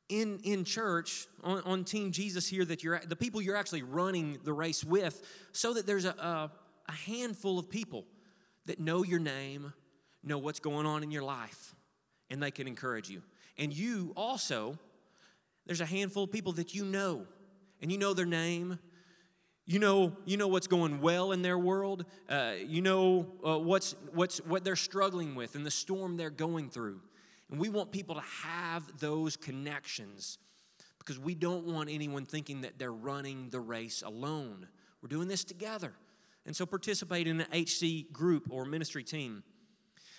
[0.09, 4.37] in, in church on, on team jesus here that you're the people you're actually running
[4.43, 6.51] the race with so that there's a, a,
[6.87, 8.05] a handful of people
[8.65, 9.73] that know your name
[10.23, 11.75] know what's going on in your life
[12.29, 13.21] and they can encourage you.
[13.57, 14.77] And you also
[15.65, 17.25] there's a handful of people that you know
[17.81, 18.79] and you know their name.
[19.65, 22.05] You know you know what's going well in their world.
[22.29, 26.69] Uh, you know uh, what's what's what they're struggling with and the storm they're going
[26.69, 27.01] through
[27.49, 30.37] and we want people to have those connections
[30.99, 34.67] because we don't want anyone thinking that they're running the race alone.
[35.01, 35.93] We're doing this together.
[36.45, 39.43] And so participate in an HC group or ministry team.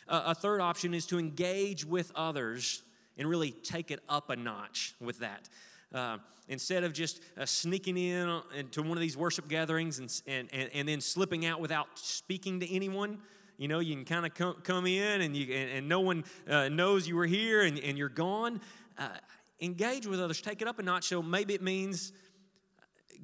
[0.07, 2.83] Uh, a third option is to engage with others
[3.19, 5.49] and really take it up a notch with that.
[5.93, 10.49] Uh, instead of just uh, sneaking in to one of these worship gatherings and, and,
[10.53, 13.19] and, and then slipping out without speaking to anyone,
[13.59, 16.25] you know, you can kind of come, come in and, you, and, and no one
[16.49, 18.61] uh, knows you were here and, and you're gone.
[18.97, 19.09] Uh,
[19.61, 21.09] engage with others, take it up a notch.
[21.09, 22.13] So maybe it means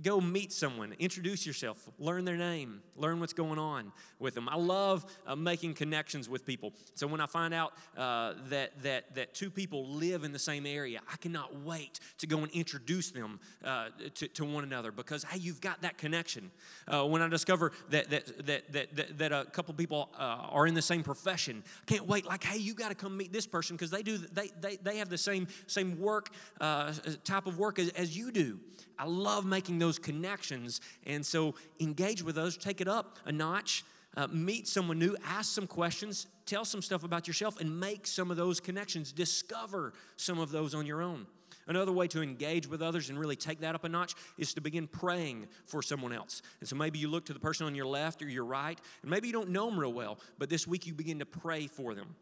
[0.03, 4.49] go meet someone, introduce yourself, learn their name, learn what's going on with them.
[4.49, 6.73] I love uh, making connections with people.
[6.95, 10.67] So when I find out uh, that, that, that two people live in the same
[10.67, 15.25] area, I cannot wait to go and introduce them uh, to, to one another because,
[15.25, 16.51] hey, you've got that connection.
[16.89, 20.75] Uh, when I discover that, that, that, that, that, a couple people uh, are in
[20.75, 23.77] the same profession, I can't wait, like, hey, you got to come meet this person
[23.77, 26.31] because they, do, they, they, they have the same, same work,
[26.61, 26.93] uh,
[27.25, 28.59] type of work as, as you do.
[28.99, 30.81] I love making those connections.
[31.07, 33.85] And so engage with those, take it up a notch,
[34.17, 38.31] uh, meet someone new, ask some questions, tell some stuff about yourself, and make some
[38.31, 39.13] of those connections.
[39.13, 41.27] Discover some of those on your own.
[41.67, 44.61] Another way to engage with others and really take that up a notch is to
[44.61, 46.43] begin praying for someone else.
[46.61, 49.11] And so maybe you look to the person on your left or your right, and
[49.11, 51.95] maybe you don't know them real well, but this week you begin to pray for
[51.95, 52.15] them.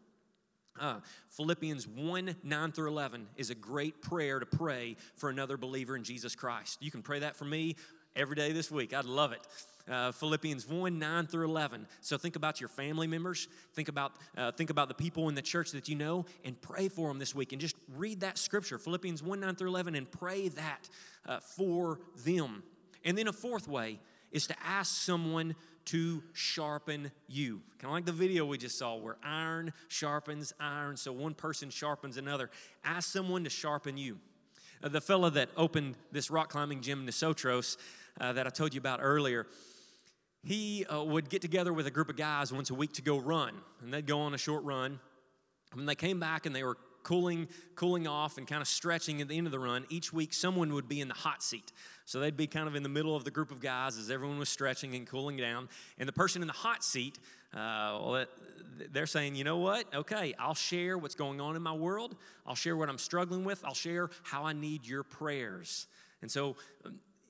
[0.79, 0.95] Uh,
[1.29, 6.03] Philippians 1 9 through 11 is a great prayer to pray for another believer in
[6.03, 6.79] Jesus Christ.
[6.81, 7.75] You can pray that for me
[8.15, 8.93] every day this week.
[8.93, 9.45] I'd love it.
[9.89, 11.85] Uh, Philippians 1 9 through 11.
[12.01, 15.41] So think about your family members, think about, uh, think about the people in the
[15.41, 17.51] church that you know, and pray for them this week.
[17.51, 20.89] And just read that scripture, Philippians 1 9 through 11, and pray that
[21.27, 22.63] uh, for them.
[23.05, 23.99] And then a fourth way
[24.31, 25.55] is to ask someone
[25.85, 27.61] to sharpen you.
[27.79, 31.69] Kind of like the video we just saw where iron sharpens iron, so one person
[31.69, 32.49] sharpens another.
[32.83, 34.19] Ask someone to sharpen you.
[34.83, 37.77] Uh, the fella that opened this rock climbing gym in Nosotros
[38.19, 39.47] uh, that I told you about earlier,
[40.43, 43.17] he uh, would get together with a group of guys once a week to go
[43.17, 44.99] run, and they'd go on a short run.
[45.73, 49.27] When they came back and they were cooling, cooling off and kind of stretching at
[49.27, 51.71] the end of the run, each week someone would be in the hot seat.
[52.05, 54.39] So they'd be kind of in the middle of the group of guys as everyone
[54.39, 55.69] was stretching and cooling down.
[55.97, 57.19] And the person in the hot seat,
[57.53, 58.25] uh, well,
[58.91, 59.85] they're saying, you know what?
[59.93, 62.15] Okay, I'll share what's going on in my world.
[62.45, 63.63] I'll share what I'm struggling with.
[63.63, 65.87] I'll share how I need your prayers.
[66.21, 66.55] And so,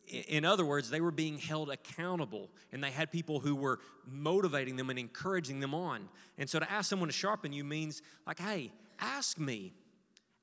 [0.08, 4.76] in other words, they were being held accountable and they had people who were motivating
[4.76, 6.10] them and encouraging them on.
[6.38, 9.74] And so to ask someone to sharpen you means like, hey, ask me.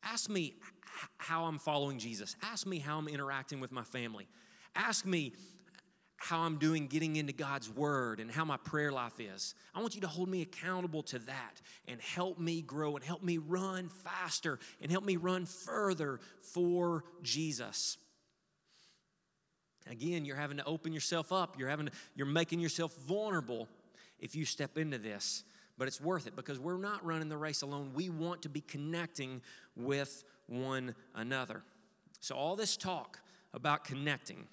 [0.02, 0.54] Ask me
[1.18, 2.36] how I'm following Jesus.
[2.42, 4.26] Ask me how I'm interacting with my family.
[4.74, 5.32] Ask me
[6.16, 9.54] how I'm doing getting into God's Word and how my prayer life is.
[9.74, 13.22] I want you to hold me accountable to that and help me grow and help
[13.22, 17.96] me run faster and help me run further for Jesus.
[19.90, 21.58] Again, you're having to open yourself up.
[21.58, 23.68] You're having to, you're making yourself vulnerable
[24.20, 25.42] if you step into this.
[25.76, 27.90] But it's worth it because we're not running the race alone.
[27.94, 29.42] We want to be connecting
[29.76, 31.62] with one another.
[32.20, 33.18] So all this talk
[33.52, 34.46] about connecting,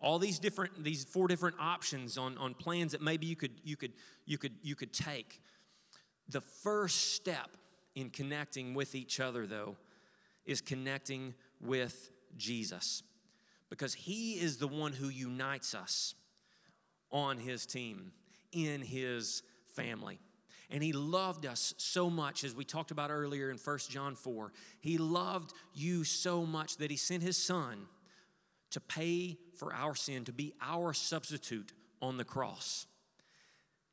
[0.00, 3.76] all these different these four different options on, on plans that maybe you could you
[3.76, 3.92] could
[4.24, 5.42] you could you could take.
[6.28, 7.48] The first step
[7.94, 9.76] in connecting with each other though
[10.46, 13.02] is connecting with Jesus
[13.72, 16.14] because He is the one who unites us
[17.10, 18.12] on His team,
[18.52, 19.42] in His
[19.74, 20.18] family.
[20.68, 24.52] And He loved us so much, as we talked about earlier in 1 John 4.
[24.80, 27.86] He loved you so much that He sent His Son
[28.72, 32.86] to pay for our sin, to be our substitute on the cross.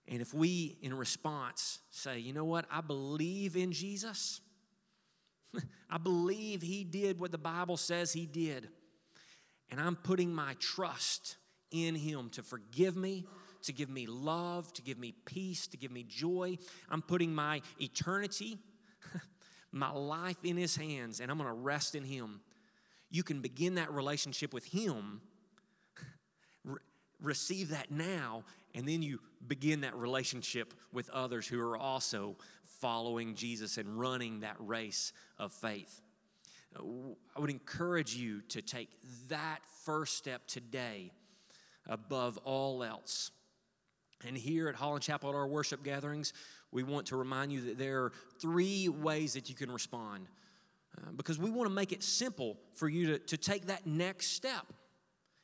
[0.10, 4.42] And if we, in response, say, you know what, I believe in Jesus,
[5.90, 8.68] I believe He did what the Bible says He did
[9.72, 11.38] and I'm putting my trust
[11.72, 13.26] in Him to forgive me,
[13.64, 16.58] to give me love, to give me peace, to give me joy.
[16.90, 18.60] I'm putting my eternity,
[19.72, 22.42] my life in His hands, and I'm going to rest in Him.
[23.12, 25.22] You can begin that relationship with Him,
[26.64, 26.80] re-
[27.22, 28.44] receive that now,
[28.74, 32.36] and then you begin that relationship with others who are also
[32.80, 36.02] following Jesus and running that race of faith.
[36.78, 38.90] I would encourage you to take
[39.30, 41.12] that first step today
[41.88, 43.32] above all else.
[44.28, 46.34] And here at Holland Chapel at our worship gatherings,
[46.72, 50.28] we want to remind you that there are three ways that you can respond
[50.98, 54.28] uh, because we want to make it simple for you to, to take that next
[54.28, 54.66] step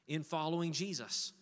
[0.08, 1.34] in following Jesus.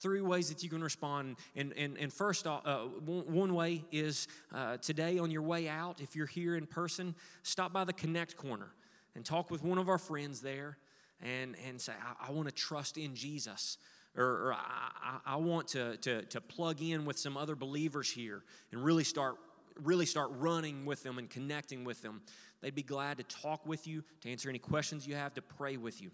[0.00, 1.36] Three ways that you can respond.
[1.54, 6.16] And, and, and first, uh, one way is uh, today on your way out, if
[6.16, 8.70] you're here in person, stop by the Connect Corner
[9.14, 10.78] and talk with one of our friends there
[11.22, 13.78] and, and say, I, I want to trust in Jesus.
[14.16, 18.42] Or, or I, I, want to, to, to plug in with some other believers here
[18.70, 19.36] and really start
[19.80, 22.20] really start running with them and connecting with them.
[22.60, 25.76] They'd be glad to talk with you, to answer any questions you have, to pray
[25.76, 26.10] with you.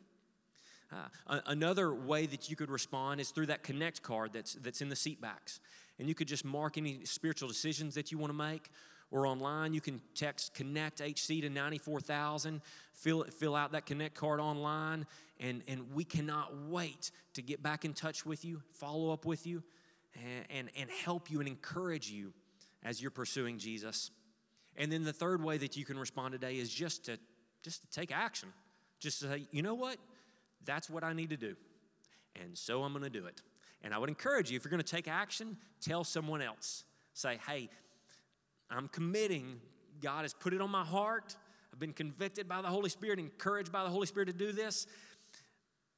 [1.27, 4.89] Uh, another way that you could respond is through that connect card that's, that's in
[4.89, 5.61] the seat backs.
[5.99, 8.71] And you could just mark any spiritual decisions that you want to make
[9.11, 9.75] or online.
[9.75, 12.61] You can text Connect HC to 94,000,
[12.93, 15.07] fill, fill out that Connect card online,
[15.41, 19.47] and, and we cannot wait to get back in touch with you, follow up with
[19.47, 19.63] you,
[20.15, 22.33] and, and, and help you and encourage you
[22.85, 24.11] as you're pursuing Jesus.
[24.77, 27.19] And then the third way that you can respond today is just to
[27.63, 28.51] just to take action.
[29.01, 29.97] Just to say, you know what?
[30.65, 31.55] That's what I need to do.
[32.41, 33.43] And so I'm going to do it.
[33.83, 36.85] And I would encourage you, if you're going to take action, tell someone else.
[37.15, 37.69] Say, hey,
[38.71, 39.61] I'm committing.
[40.01, 41.37] God has put it on my heart.
[41.73, 44.87] I've been convicted by the Holy Spirit, encouraged by the Holy Spirit to do this.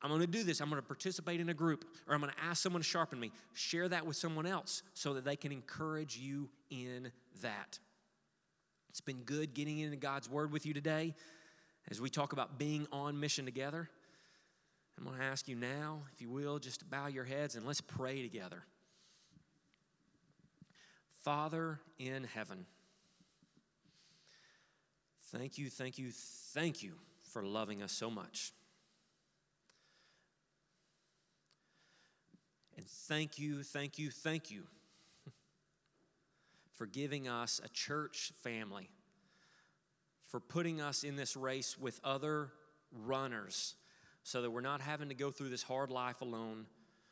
[0.03, 0.61] I'm going to do this.
[0.61, 3.21] I'm going to participate in a group, or I'm going to ask someone to sharpen
[3.21, 3.33] me.
[3.53, 7.11] Share that with someone else so that they can encourage you in
[7.43, 7.79] that.
[8.89, 11.15] It's been good getting into God's Word with you today.
[11.91, 13.89] as we talk about being on mission together,
[14.99, 17.67] I'm going to ask you now, if you will, just to bow your heads and
[17.67, 18.65] let's pray together.
[21.23, 22.65] Father in heaven,
[25.33, 26.11] thank you, thank you,
[26.55, 28.53] thank you for loving us so much.
[32.77, 34.63] And thank you, thank you, thank you
[36.73, 38.89] for giving us a church family,
[40.29, 42.49] for putting us in this race with other
[42.91, 43.75] runners
[44.23, 46.65] so that we're not having to go through this hard life alone,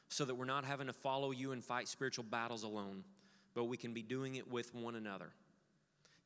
[0.08, 3.04] so that we're not having to follow you and fight spiritual battles alone,
[3.58, 5.30] but we can be doing it with one another.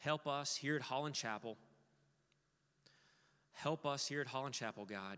[0.01, 1.57] Help us here at Holland Chapel.
[3.53, 5.17] Help us here at Holland Chapel, God,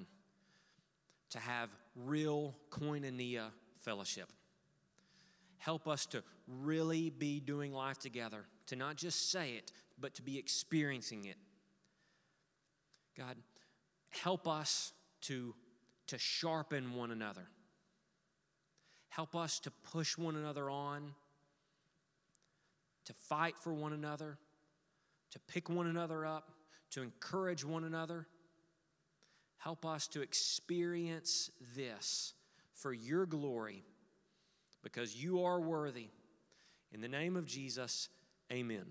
[1.30, 3.46] to have real koinonia
[3.78, 4.28] fellowship.
[5.58, 10.22] Help us to really be doing life together, to not just say it, but to
[10.22, 11.36] be experiencing it.
[13.18, 13.36] God,
[14.10, 14.92] help us
[15.22, 15.52] to,
[16.06, 17.48] to sharpen one another.
[19.08, 21.10] Help us to push one another on,
[23.06, 24.38] to fight for one another,
[25.30, 26.50] to pick one another up,
[26.90, 28.26] to encourage one another.
[29.58, 32.34] Help us to experience this
[32.74, 33.82] for your glory
[34.82, 36.08] because you are worthy.
[36.92, 38.08] In the name of Jesus,
[38.52, 38.84] amen.